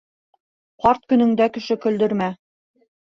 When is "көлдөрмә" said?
1.85-2.31